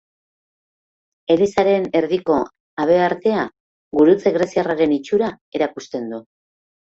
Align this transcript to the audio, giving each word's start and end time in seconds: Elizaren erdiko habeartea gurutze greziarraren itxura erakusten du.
Elizaren 1.33 1.83
erdiko 1.99 2.37
habeartea 2.83 3.43
gurutze 3.99 4.33
greziarraren 4.39 4.97
itxura 4.99 5.31
erakusten 5.59 6.09
du. 6.15 6.23